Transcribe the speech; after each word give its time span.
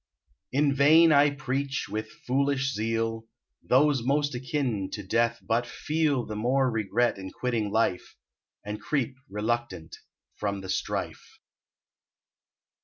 In 0.51 0.73
vain 0.73 1.11
I 1.11 1.29
preach; 1.29 1.87
with 1.87 2.09
foolish 2.09 2.73
zeal, 2.73 3.27
Those 3.61 4.01
most 4.01 4.33
akin 4.33 4.89
to 4.93 5.03
death 5.03 5.37
but 5.43 5.67
feel 5.67 6.25
The 6.25 6.35
more 6.35 6.71
regret 6.71 7.19
in 7.19 7.29
quitting 7.29 7.69
life, 7.69 8.15
And 8.65 8.81
creep 8.81 9.13
reluctant 9.29 9.97
from 10.37 10.61
the 10.61 10.69
strife. 10.69 11.37